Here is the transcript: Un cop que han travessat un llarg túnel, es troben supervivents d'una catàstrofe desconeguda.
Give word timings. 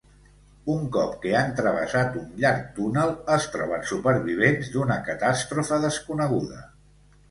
Un 0.75 0.87
cop 0.95 1.11
que 1.25 1.33
han 1.41 1.53
travessat 1.59 2.17
un 2.23 2.33
llarg 2.45 2.65
túnel, 2.79 3.15
es 3.37 3.47
troben 3.59 3.87
supervivents 3.95 4.75
d'una 4.77 5.01
catàstrofe 5.13 5.85
desconeguda. 5.91 6.69